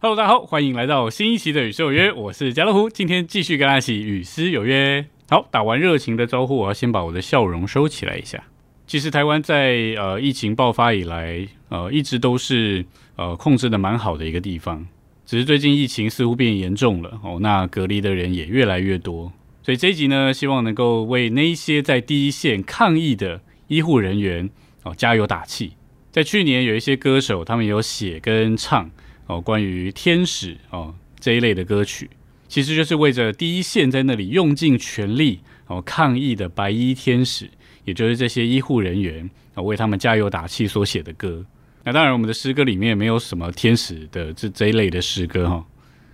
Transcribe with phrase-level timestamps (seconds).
[0.00, 5.06] Hello，大家好，欢迎来到新一期的《与诗有约》，我是家乐福，今天继续跟大家一起与诗有约。
[5.30, 8.44] 好，打完热情的招呼，我要先把我的笑容收起来一下。
[8.86, 12.84] 其实台湾在呃疫情爆发以来，呃一直都是
[13.16, 14.86] 呃控制的蛮好的一个地方，
[15.24, 24.48] 只是最近疫情似乎变严重了哦，那隔离的人也越来越多，所以这一集呢，希望能够为那些在第一线抗疫的医护人员
[24.82, 25.72] 哦加油打气。
[26.10, 28.90] 在去年有一些歌手，他们有写跟唱。
[29.26, 32.10] 哦，关于天使哦这一类的歌曲，
[32.46, 37.48] 其实就是为着第一线在那里用尽全力哦抗疫的白衣天使，
[37.86, 41.42] 也就是这些医护人员啊为他们加油打气所写的歌。
[41.84, 45.64] 那当然，我们的诗歌里面没有什么天使的这这一类的诗歌哈。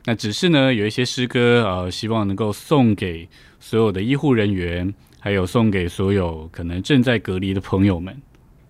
[0.04, 3.28] 那只是呢，有一些诗歌呃，希望能够送给
[3.58, 8.20] 所有的医护人员，还有送给所有可能正在隔离的朋友们。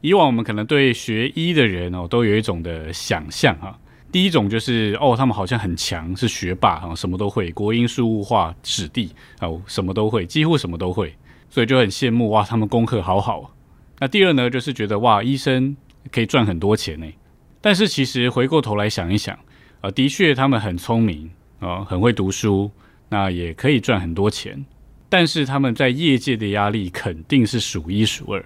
[0.02, 3.78] 以往我们可能对学医的人哦，都有一种的想象哈。
[4.10, 11.14] 第一种就是哦，他们好像很强，是学霸啊，什么都会，国英数物化史地哦，什么都会，几乎什么都会，
[11.48, 13.54] 所以就很羡慕哇，他们功课好好。
[14.00, 15.76] 那第二呢，就是觉得哇，医生
[16.10, 17.06] 可以赚很多钱呢。
[17.60, 19.38] 但是其实回过头来想一想，
[19.82, 22.70] 呃，的确他们很聪明啊，很会读书，
[23.10, 24.64] 那也可以赚很多钱，
[25.10, 28.42] 但是他们在业界的压力肯定是数一数二。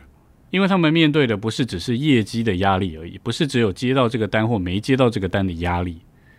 [0.51, 5.99] 因为他们面对的不是只是业绩的压力而已，不是只有接到这个单或没接到这个单的压力，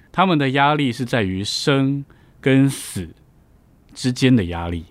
[0.10, 2.06] 他们的压力是在于生
[2.40, 3.10] 跟死
[3.94, 4.86] 之间的压力。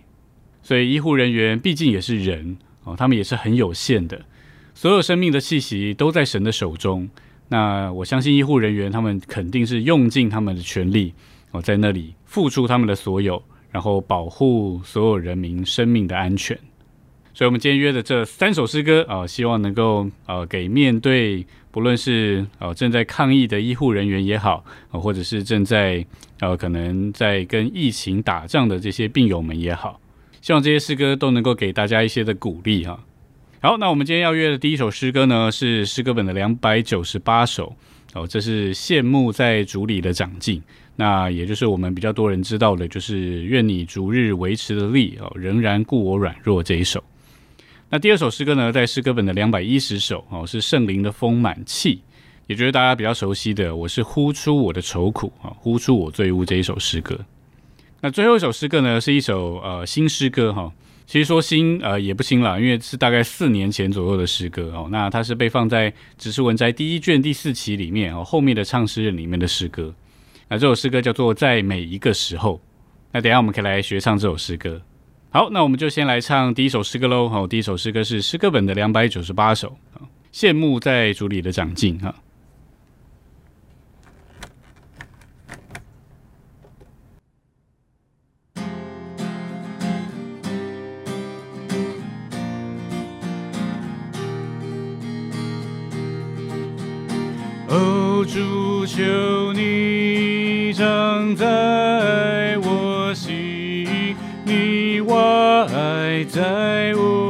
[0.62, 4.26] 所以医护人员毕竟也是人哦，他们也是很有限的，
[4.74, 7.08] 所有生命的气息都在神的手中。
[7.48, 11.14] 那我相信医护人员他们肯定是用尽他们的全力
[11.52, 13.42] 哦，在那里付出他们的所有，
[13.74, 16.56] 然后保护所有人民生命的安全。
[17.34, 26.06] 所以，我们今天约的这三首诗歌啊，希望能够呃，给面对不论是呃正在抗疫的医护人员也好，啊，或者是正在
[26.38, 30.00] 呃可能在跟疫情打仗的这些病友们也好，
[30.40, 33.00] 希望这些诗歌都能够给大家一些的鼓励哈。
[33.60, 37.74] 好，那我们今天要约的第一首诗歌呢，是诗歌本的两百九十八首
[38.14, 40.62] 哦，这是羡慕在主里的长进，
[40.96, 47.02] 那也就是我们比较多人知道的，就是愿你逐日维持的力哦，仍然顾我软弱这一首。
[47.90, 52.00] 那第二首诗歌呢，在诗歌本的两百一十首哦，是圣灵的丰满气，
[52.46, 57.18] 也就是大家比较熟悉的，我是呼出我的愁苦啊，呼出我罪恶这一首诗歌。
[58.00, 60.72] 那最后一首诗歌呢，是一首呃新诗歌哈，
[61.06, 64.88] 其实说新呃也不新了，因为是大概四年前左右的诗歌哦。
[64.90, 69.94] 那它是被放在《指示文摘》第一卷第四期里面哦，后面的唱诗人里面的诗歌。
[70.48, 72.60] 那这首诗歌叫做在每一个时候。
[73.12, 74.80] 那等下我们可以来学唱这首诗歌。
[75.30, 77.28] 好，那我们就先来唱第一首诗歌喽。
[77.28, 79.76] 好，第一首诗歌是诗歌本的两百九十八首。
[80.32, 82.14] 羡慕在主里的长进哈。
[97.74, 104.14] 哦，主，求你长在我心，
[104.44, 107.23] 你我爱在我。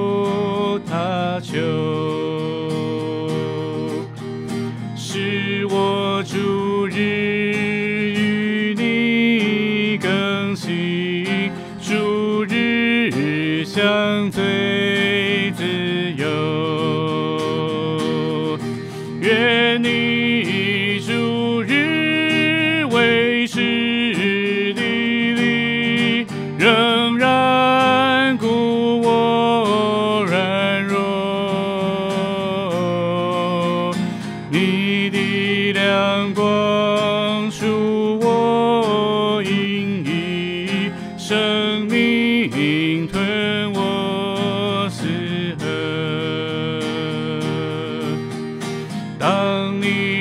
[49.65, 50.14] 等你。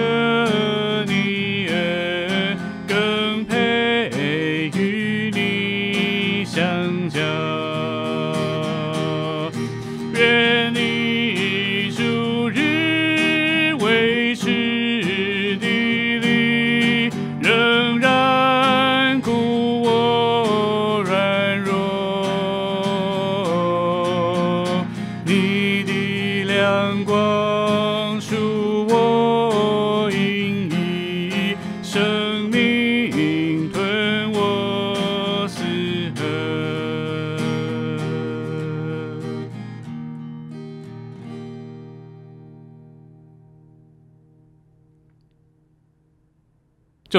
[0.00, 0.59] Savior.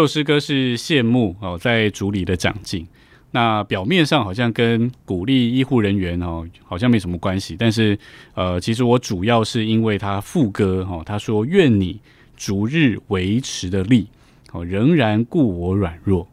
[0.01, 2.87] 首诗歌是羡慕哦，在主里的长进。
[3.33, 7.55] 那表面上好像跟鼓励医护人员哦，好像没什么关系。
[7.57, 7.95] 但是
[8.33, 11.99] 呃，其实我主要是因为他副歌哦，他说：“愿你
[12.35, 14.07] 逐日维持的力
[14.51, 16.27] 哦，仍然顾我软弱。”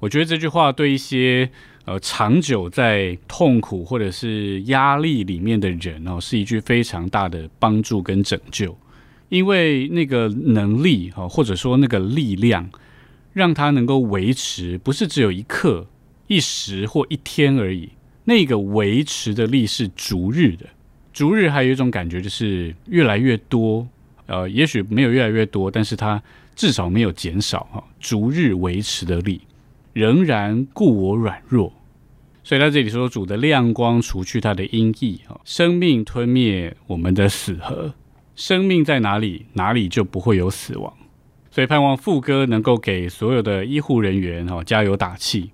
[0.00, 1.50] 我觉得这句话对一些
[1.84, 8.74] 呃长久在痛苦或者是压力里面的人哦，是一句非常大的帮助跟拯救。
[9.28, 12.68] 因为那个能力哈，或者说那个力量，
[13.34, 15.86] 让它能够维持，不是只有一刻、
[16.28, 17.90] 一时或一天而已。
[18.24, 20.64] 那个维持的力是逐日的，
[21.12, 23.86] 逐日还有一种感觉就是越来越多。
[24.26, 26.22] 呃，也许没有越来越多，但是它
[26.56, 27.84] 至少没有减少哈。
[28.00, 29.42] 逐日维持的力，
[29.92, 31.70] 仍然故我软弱。
[32.42, 37.94] 所以在这里说，主的亮光除去他的阴翳哈，生命吞灭我们的死河。
[38.36, 40.92] 生命在哪里，哪里就不会有死亡。
[41.54, 45.52] 所以盼望副歌能够给所有的医护人员哈加油打气。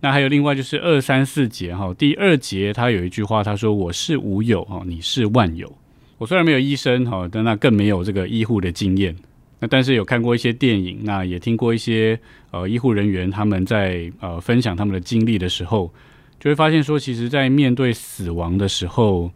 [0.00, 5.74] 那还有另外就是二三四节哈，第二节他有一句话，他说：“我是无有哈，你是万有。”
[6.18, 9.16] 我虽然没有医生哈，但那更没有这个医护的经验。
[9.58, 15.90] 那但是有看过一些电影，那也听过一些呃医护人员他们在呃分享他们的经历的时候，
[16.38, 19.32] 就会发现说，其实，在面对死亡的时候，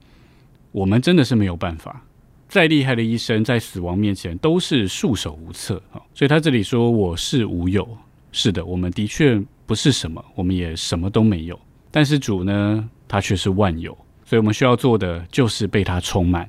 [0.72, 2.04] 我们真的是没有办法。
[2.52, 5.96] 再厉害的医生，在死亡面前都是束手无策啊！
[6.12, 7.88] 所以他这里说：“我是无有。”
[8.30, 11.58] 是的，我们的确不是什么，我们也什么都没有。
[11.90, 16.46] 但是主呢，他却是万有，所以我们需要做的就是被他充满。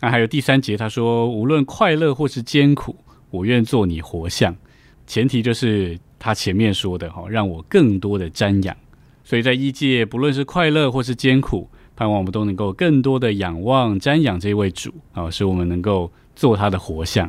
[0.00, 2.96] 那还有第三节，他说：“无论快乐或是艰苦，
[3.30, 4.56] 我愿做你活像。
[5.06, 8.76] 前提就是他前面说的哈，让我更多的瞻仰。
[9.22, 17.28] 所以在异界，不论是快乐或是艰苦，盼望我们都能够更多的仰望、瞻仰这位主啊，使我们能够做他的活像。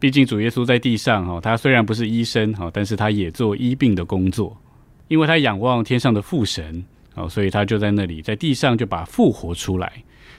[0.00, 4.60] 毕竟主耶稣在地上哈，他虽然不是医生哈，但是他也做医病的工作，
[5.06, 9.92] 因为他仰望天上的父神啊，所以他就在那里在地上就把复活出来。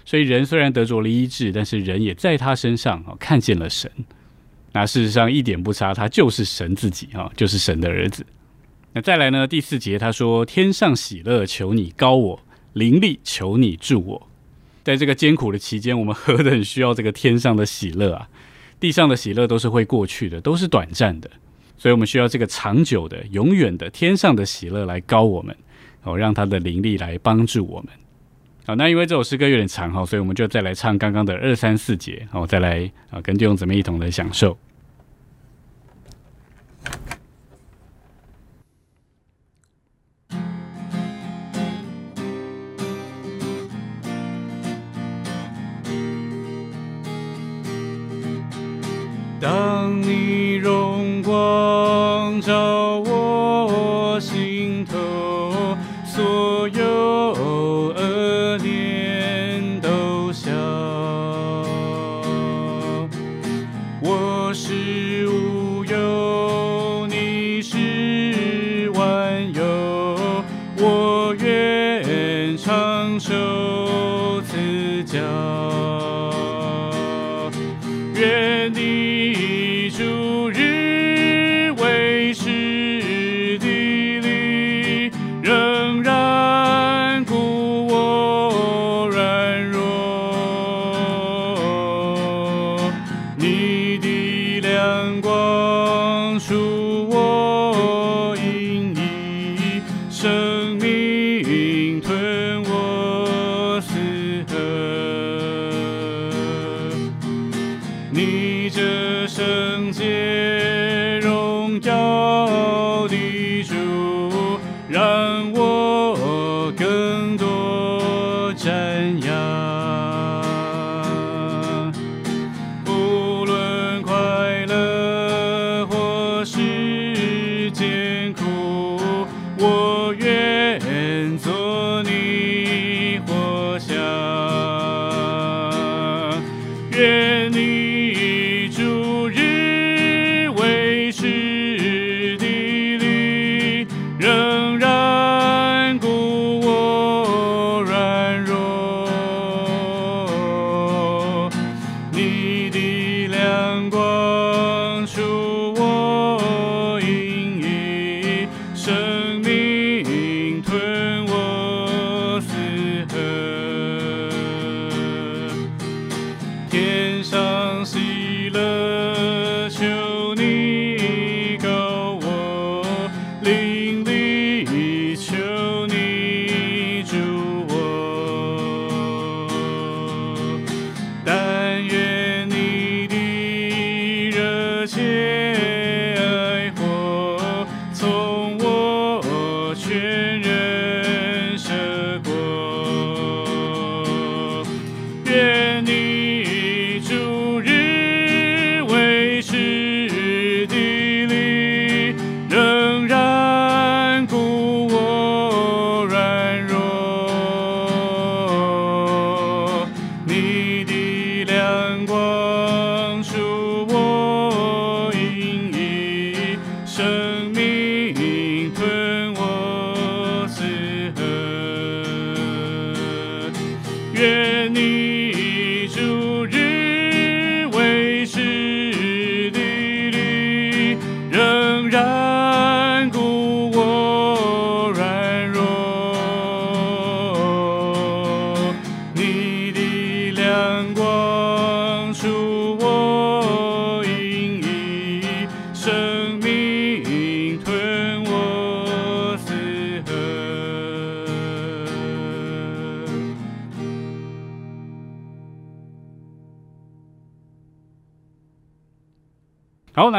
[0.03, 3.89] 所以人虽然得着了医治，但是人也在他身上啊看见了神。
[4.73, 8.25] 那事实上一点不差，他就是神自己啊，就是神的儿子。
[8.91, 9.47] 那再来呢？
[9.47, 12.37] 第四节他说：“天上喜乐，求你高我；
[12.73, 14.27] 灵力，求你助我。”
[14.83, 18.27] 在这个艰苦的期间，我们何等需要这个天上的喜乐啊！
[18.81, 21.31] 地上的喜乐都是会过去的，都是短暂的，
[21.77, 25.55] 所以我们需要这个长久的、永远的天上的喜乐来高我们，
[26.03, 27.89] 哦，让他的灵力来帮助我们。
[28.65, 34.57] 好，那因为这首诗歌有点长哈，所以我们就再来唱刚刚的二三四节，好，再来啊，跟弟兄姊妹一同的享受。
[49.43, 53.12] 当你荣光照我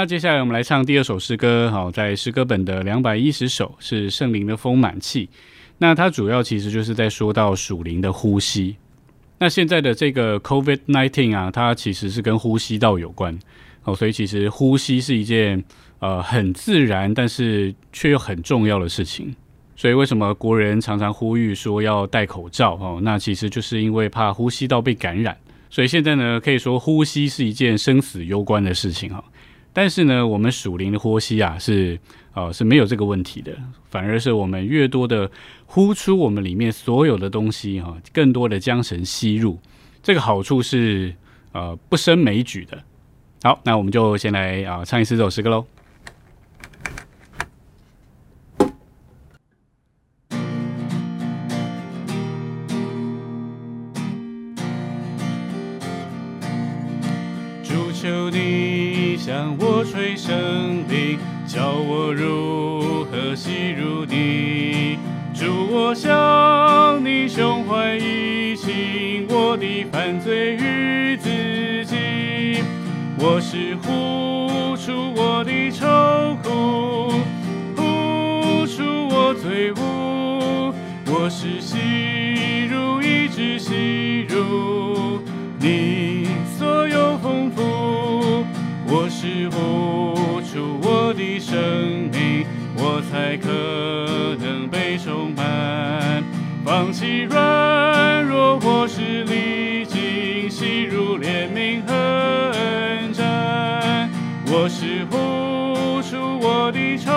[0.04, 1.70] 那接下来我们来唱第二首诗歌。
[1.70, 5.30] 好，在诗歌本的两百一十首是圣灵的丰满气。
[5.78, 8.76] 那它主要其实就是在说到属灵的呼吸。
[9.38, 13.38] 那现在的这个 COVID nineteen 啊，它其实是跟呼吸道有关
[13.84, 15.64] 哦，所以其实呼吸是一件
[16.00, 19.34] 呃很自然，但是却又很重要的事情。
[19.74, 22.74] 所以为什么国人常常呼吁说要戴口罩？
[22.74, 25.34] 哦，那其实就是因为怕呼吸道被感染。
[25.70, 29.24] 所以现在呢，可以说呼吸是一件生死攸关的事情哈。
[29.74, 31.98] 但是呢，我们属灵的呼吸啊，是
[32.32, 33.52] 呃是没有这个问题的，
[33.90, 35.30] 反而是我们越多的
[35.66, 39.58] 呼出我们里面所有的东西哈，更多的将神吸入，
[40.00, 41.14] 这个好处是
[41.52, 42.82] 呃不胜枚举的。
[43.42, 45.66] 好，那我们就先来啊唱一次这首诗歌喽。
[59.84, 64.98] 向我吹生命，教我如何吸入你。
[65.34, 71.28] 祝我向你胸怀一心，我的犯罪与自
[71.84, 72.62] 己。
[73.18, 77.12] 我是呼出我的愁苦，
[77.76, 80.74] 呼出我罪恶。
[81.06, 81.76] 我是吸
[97.24, 101.92] 软弱或是历经，吸入怜悯和
[102.52, 104.08] 恩战。
[104.46, 107.10] 我是呼出我的愁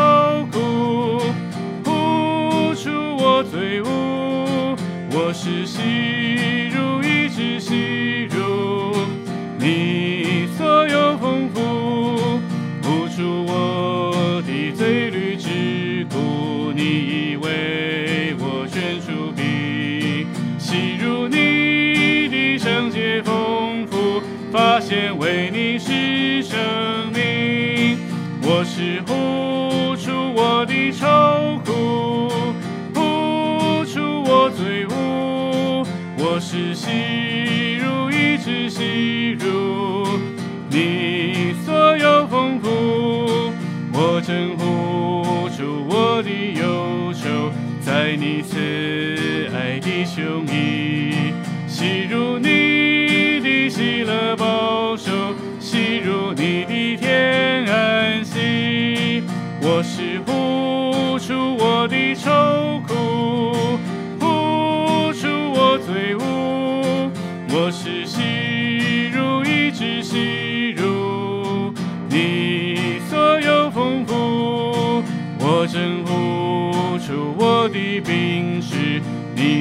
[0.51, 1.19] 苦，
[1.83, 3.87] 呼出我罪恶。
[5.11, 6.06] 我是吸
[26.49, 27.97] 生命。
[28.41, 31.05] 我是呼出我的愁
[31.65, 32.31] 苦，
[32.95, 35.86] 呼出我罪恶，
[36.17, 40.07] 我是吸入一直吸入
[40.69, 43.51] 你所有丰富。
[43.91, 48.57] 我正呼出我的忧愁，在你慈
[49.53, 51.33] 爱的胸臆，
[51.67, 52.66] 吸入你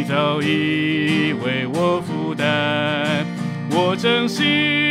[0.07, 3.27] 早已为我负担。
[3.71, 4.86] 我真心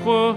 [0.00, 0.34] Hijo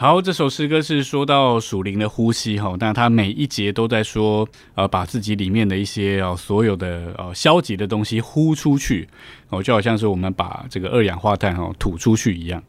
[0.00, 9.06] 好，这首诗歌是说到属灵的呼吸哈，那它每一节都在说，呃，把自己里面的一些呃所有的呃消极的东西呼出去，
[9.50, 12.62] 哦，就好像是我们把这个二氧化碳哈吐出去一样。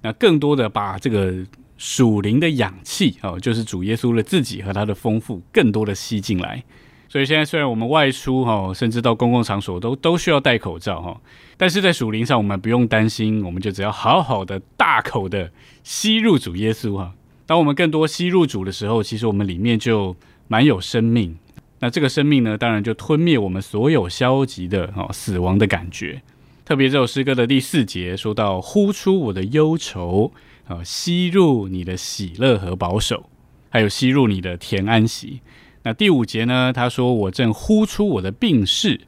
[0.00, 1.32] 那更多的把这个
[1.78, 6.64] 属灵的氧气哦，就是主耶稣的自己和他的丰富，更多的吸进来。
[7.08, 11.20] 所以现在虽然我们外出哈，甚至到公共场所都都需要戴口罩哈，
[11.56, 15.48] 但是在属灵上我们不用担心，我们就只要好好的大口的
[15.82, 17.14] 吸入主耶稣哈。
[17.46, 20.16] 当我们更多吸入主的时候，其实我们里面就
[20.48, 21.36] 蛮有生命。
[21.80, 26.22] 那这个生命呢，当然就吞灭我们所有消极的哦死亡的感觉。
[26.64, 30.32] 特别这首诗歌的第四节说到：“呼出我的忧愁
[30.68, 33.28] 啊，吸入你的喜乐和保守，
[33.68, 35.40] 还有吸入你的甜安息。”
[35.82, 36.72] 那第五节呢？
[36.72, 39.00] 他说：“我正呼出我的病逝，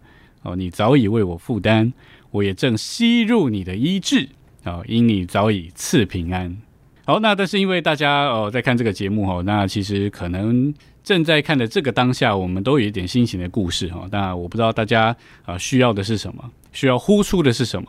[0.43, 1.93] 哦，你早已为我负担；
[2.33, 4.29] 我也正吸入你的医治，
[4.65, 6.61] 哦，因你早已赐平安。”
[7.07, 14.09] 好，那但是因为大家哦在看这个节目哈，那其实可能正在看的这个当下，我们都有一点心情的故事哈。
[14.11, 15.15] 那我不知道大家
[15.45, 17.87] 啊需要的是什么，需要呼出的是什么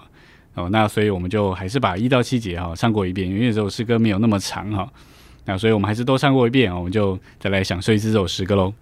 [0.55, 0.69] 哦。
[0.69, 4.91] 那所以我们就还是把一到七节哈唱过一遍，因为这首诗歌没有那么长哈。
[5.45, 8.73] 那所以我们还是都唱过一遍我们就再来享受一次这首诗歌喽。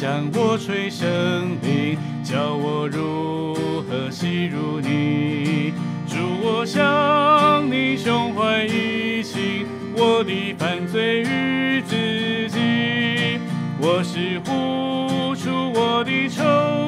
[0.00, 5.74] 向我吹生命，叫我如何吸入你。
[6.08, 11.94] 主我向你胸怀一心，我的犯罪与自
[12.48, 13.38] 己，
[13.78, 16.79] 我是呼出我的愁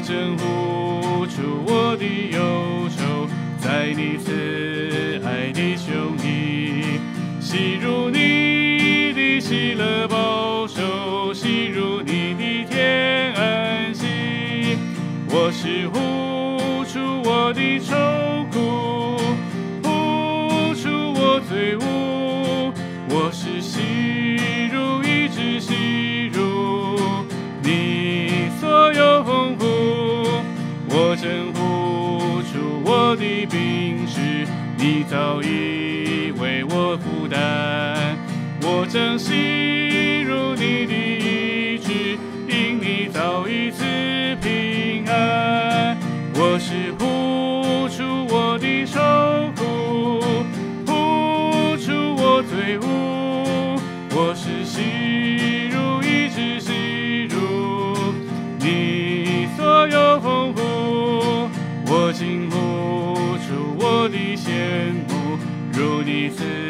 [0.00, 6.98] 我正呼出我的忧愁，在你慈爱的胸里，
[7.38, 10.08] 吸入你的喜乐
[35.10, 38.14] 早已为我负担，
[38.62, 43.82] 我正吸入你的医治，因你早已赐
[44.40, 45.98] 平安，
[46.36, 49.00] 我是呼出我的守
[49.56, 50.20] 护，
[50.86, 52.86] 呼出我罪恶，
[54.14, 58.14] 我是吸入一直吸入
[58.60, 61.50] 你所有丰富，
[61.92, 62.69] 我竟呼
[64.36, 65.38] 羡慕，
[65.72, 66.69] 如你慈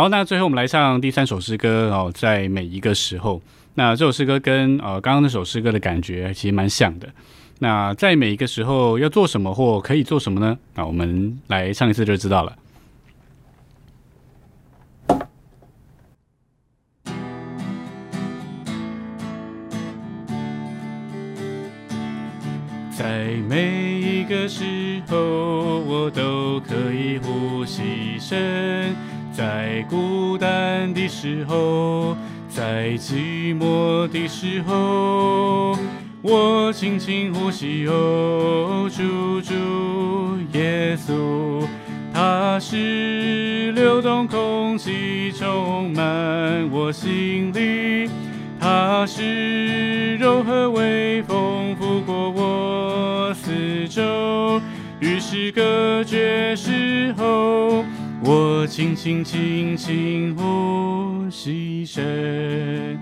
[0.00, 3.42] 好，那最后我们来唱第三首诗歌哦，在每一个时候。
[3.74, 7.06] 那这首诗歌跟呃刚刚那首诗歌的感觉其实蛮像的。
[7.58, 10.56] 那在每一个时候要做什么或可以做什么呢？
[10.74, 12.56] 那我们来唱一次就知道了。
[22.90, 24.64] 在每一个时
[25.10, 25.18] 候，
[25.80, 28.96] 我都可以呼吸声。
[29.40, 32.14] 在孤单的时候，
[32.50, 35.74] 在寂寞的时候，
[36.20, 39.54] 我轻轻呼吸，哦，主主
[40.52, 41.66] 耶稣，
[42.12, 48.10] 他是流动空气，充满我心里。
[48.60, 54.60] 它是柔和微风拂过我四周，
[55.00, 57.82] 与世隔绝时候，
[58.22, 62.98] 我轻轻轻轻呼吸声。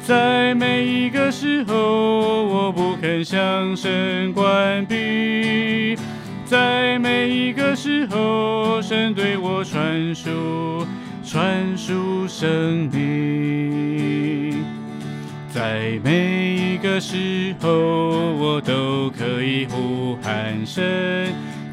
[0.00, 5.98] 在每一个时候，我不肯向神关闭；
[6.44, 10.86] 在每一个时候，神对我传输
[11.24, 14.64] 传输生命。
[15.52, 20.82] 在每一个时候，我都可以呼喊声；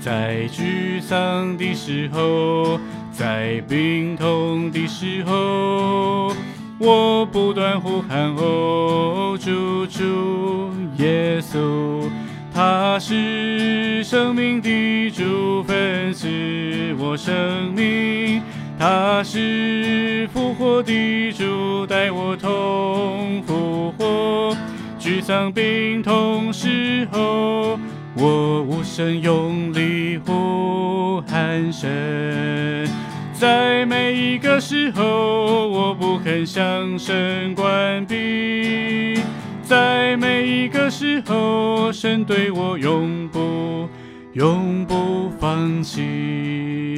[0.08, 2.80] 在沮丧的时候，
[3.12, 6.34] 在病痛的时候，
[6.80, 12.10] 我不断呼喊哦，主主耶稣，
[12.54, 18.41] 他是生命的主，分赐我生命。
[18.80, 24.56] 他是复活的主，带我同复活。
[24.98, 27.78] 沮丧病痛时候，
[28.20, 32.88] 我无声用力呼喊神。
[33.32, 39.22] 在每一个时候，我不肯向神关闭。
[39.62, 43.88] 在每一个时候，神对我永不
[44.34, 46.98] 永不放弃。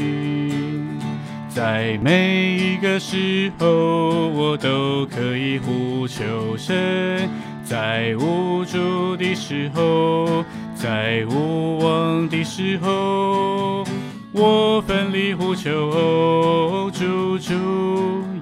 [1.50, 7.28] 在每一个时候，我都可以呼求神；
[7.66, 10.46] 在无助的时候，
[10.82, 13.84] 在无望的时候，
[14.32, 17.54] 我奋力呼求主主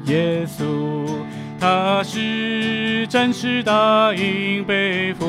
[0.06, 0.64] 耶稣。
[1.60, 5.26] 他是展翅大鹰，背负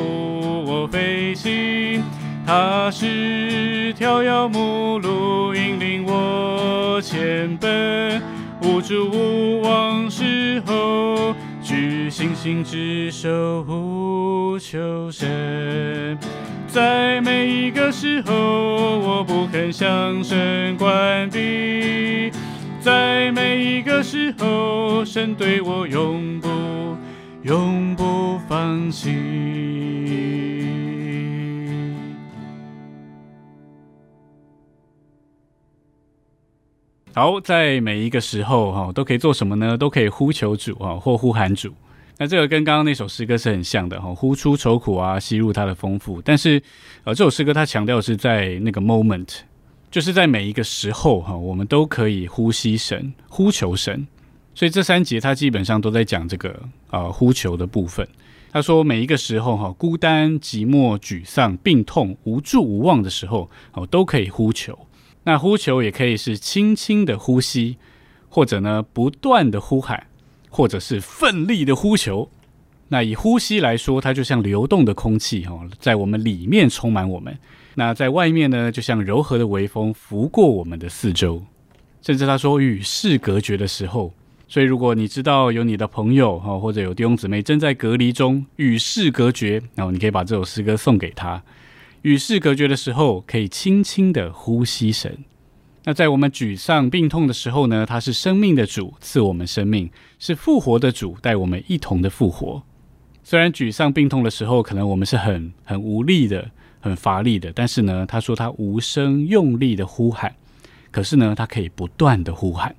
[0.66, 2.04] 我飞行。
[2.46, 8.20] 他是跳跃母鹿，引领我前奔。
[8.60, 16.18] 无助无望时候，举星星之手呼求神。
[16.68, 22.30] 在每一个时候，我不肯向神关闭。
[22.80, 26.48] 在每一个时候，神对我永不
[27.42, 29.16] 永不放弃。
[37.14, 39.76] 好，在每一个时候哈，都可以做什么呢？
[39.76, 41.72] 都可以呼求主啊，或呼喊主。
[42.20, 46.20] 那这个跟刚刚那首诗歌是很像的哈，呼出愁苦啊，吸入它的丰富。
[46.20, 46.60] 但是
[47.04, 49.38] 呃，这首诗歌它强调是在那个 moment，
[49.88, 54.04] 就是在每一个时候哈，我们都可以呼吸神、呼求神。
[54.52, 58.06] 所以这三节它基本上都在讲这个呃呼求的部分。
[58.50, 64.76] 他说每一个时候哈，孤单、寂寞、沮丧、病痛、无助、无望的时候哦，都可以呼求。
[65.22, 67.76] 那呼求也可以是轻轻的呼吸，
[68.28, 70.07] 或者呢不断的呼喊，
[70.58, 72.28] 或者是奋力的呼求。
[72.88, 77.32] 那以呼吸来说，它就像流动的空气哈，在我们里面充满我们；
[77.76, 81.44] 那在外面呢，就像柔和的微风拂过我们的四周。
[82.02, 84.12] 甚至他说与世隔绝的时候，
[84.48, 91.40] 所以如果你知道有你的朋友哈，或者有弟兄姊妹正在隔离中与世隔绝，然后你可以把这首诗歌送给他。
[92.02, 95.18] 与世隔绝的时候，可以轻轻的呼吸神。
[95.88, 97.86] 那在我们沮丧病痛的时候呢？
[97.86, 102.62] 他是生命的主，赐我们生命；是复活的主，带我们一同的复活。
[103.24, 110.34] 虽然沮丧病痛的时候，可能我们是很很无力的、很乏力的，但是呢，他说他无声用力的呼喊，
[110.90, 112.76] 可是呢，他可以不断的呼喊。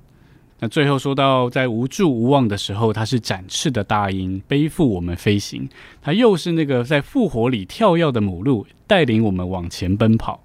[0.60, 5.66] 那最后说到，在无助无望的时候，它是展翅的大鹰，背负我们飞行；
[6.00, 10.40] 它又是那个在复活里跳跃的母鹿，带领我们往前奔跑。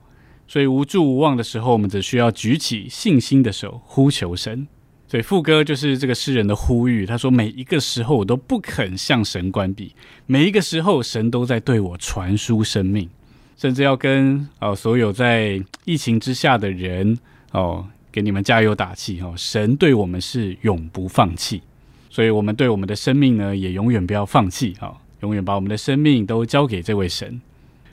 [0.47, 4.67] 所以无助无望的时候，我们只需要举起信心的手，呼求神。
[5.07, 7.05] 所以副歌就是这个诗人的呼吁。
[7.05, 9.89] 他说：每一个时候，我都不肯向神关闭；
[10.25, 13.09] 每一个时候，神都在对我传输生命，
[13.55, 17.17] 甚至要跟哦所有在疫情之下的人
[17.51, 17.85] 哦。
[18.11, 19.33] 给你们加油打气哦。
[19.35, 21.61] 神对我们是永不放弃，
[22.09, 27.41] 所以我们对我们的生命呢，也永远不要放弃哈，永远把我们的生命都交给这位神。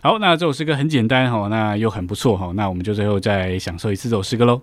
[0.05, 4.61] 好，那这首诗歌很简单哈，那又很不错哈，那我们就最后再享受一次这首诗歌喽。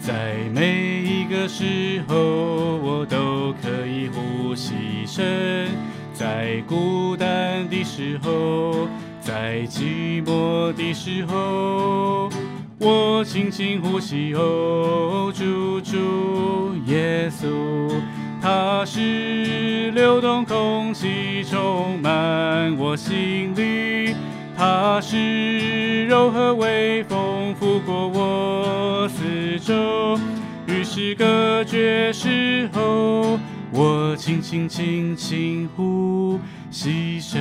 [0.00, 5.68] 在每一个时候，我都可以呼吸声；
[6.14, 8.88] 在孤单的时候，
[9.20, 12.30] 在寂寞的时候，
[12.84, 14.34] 我轻轻呼吸。
[14.34, 17.94] 哦，主主耶稣，
[18.40, 24.16] 他是流动空气，充满我心里。
[24.54, 30.18] 它是柔和微风拂过我四周，
[30.66, 33.38] 与世隔绝时候，
[33.72, 36.38] 我轻轻轻轻呼
[36.70, 37.40] 吸声。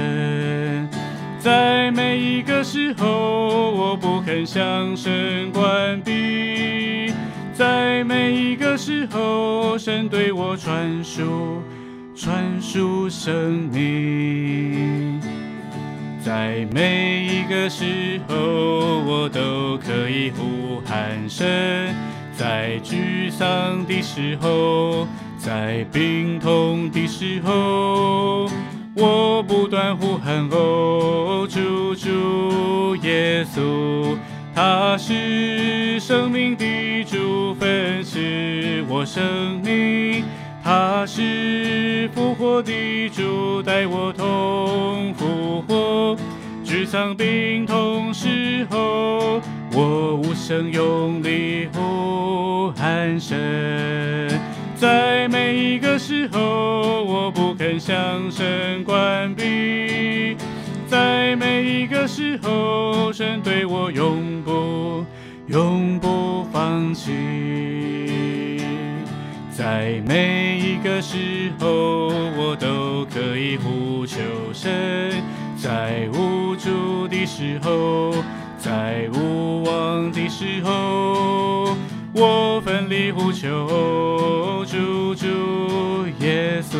[1.44, 7.12] 在每一个时候，我不肯向神关闭；
[7.52, 11.64] 在每一个时候，神对我传输
[12.16, 15.20] 传输生命。
[16.24, 18.36] 在每一个时候，
[19.04, 21.92] 我都可以呼喊神；
[22.38, 25.08] 在沮丧的时候，
[25.40, 28.48] 在病痛的时候，
[28.94, 34.18] 我不断呼喊哦，主主耶稣，
[34.54, 40.26] 他是生命的主，分是我生命。
[40.64, 46.18] 他是复活的主，带我同复活。
[46.64, 49.42] 沮丧病痛时候，
[49.74, 53.40] 我无声用力呼喊声。
[54.82, 60.36] 在每一个时候，我不肯向神关闭。
[60.88, 65.06] 在每一个时候，神对我永不
[65.50, 67.12] 永不放弃。
[69.52, 74.18] 在每一个时候，我都可以呼求
[74.52, 74.72] 神；
[75.56, 78.16] 在无助的时候，
[78.58, 81.78] 在无望的时候，
[82.14, 83.68] 我奋力呼求
[86.22, 86.78] 耶稣。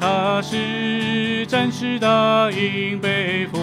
[0.00, 3.58] 他是战士大鹰，背负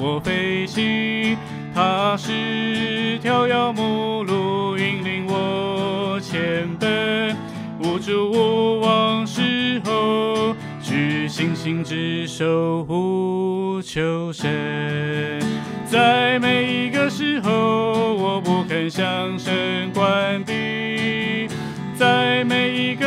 [0.00, 1.36] 我飞行；
[1.72, 7.36] 他是跳跃母鹿，引领我前奔。
[7.82, 15.40] 无助无望时候，举星星之手呼求神。
[15.86, 20.52] 在每一个时候，我不肯向神关闭；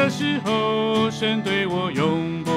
[0.03, 2.51] 的时候，神对我永不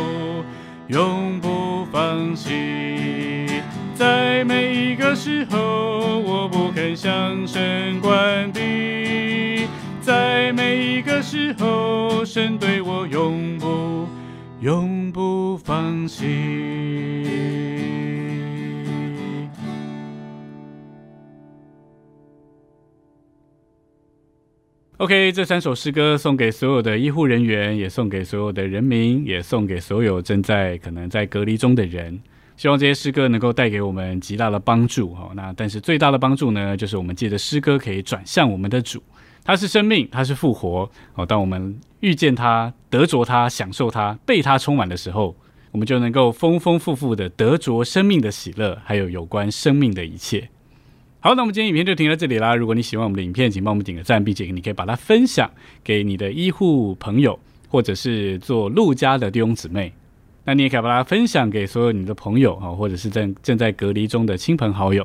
[0.88, 3.46] 永不放弃。
[3.94, 9.68] 在每一个时候，我不肯向神关闭。
[10.00, 14.08] 在每一个时候，神对我永不
[14.58, 16.24] 永不放弃。
[25.06, 32.20] OK，这三首诗歌送给所有的医护人员，也送给所有的人民，也送给所有正在可能在隔离中的人。
[32.56, 35.14] 希望这些诗歌能够带给我们极大的帮助。
[35.14, 39.00] 哈，那但是最大的帮助呢，就是我们借着诗歌可以转向我们的主。
[39.44, 40.90] 它是生命，它是复活。
[41.14, 45.36] 哦，当我们遇见它、得着它、享受它、被它充满的时候，
[45.70, 50.48] 我们就能够丰丰富富的得着生命的喜乐，还有有关生命的一切。
[51.26, 52.54] 好，那我们今天影片就停在这里啦。
[52.54, 55.50] 如果你喜欢我们的影片，请帮我们点个赞，并且你可以把它分享
[55.82, 57.36] 给你的医护朋友，
[57.68, 59.92] 或者是做陆家的弟兄姊妹。
[60.44, 65.04] 那你也可以把它分享给所有你的朋友啊，或者是正正在隔离中的亲朋好友。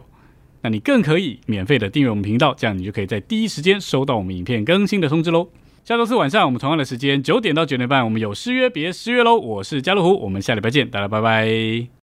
[0.62, 5.50] 那你更可以免费的订阅我们频道，这样你就可以在第一时间收到我们影片更新的通知喽。
[5.84, 9.36] 下周四晚上我们同样的时间九点到九点半，我们有失约别失约喽。
[9.38, 12.01] 我是加乐虎，我们下礼拜见，大家拜拜。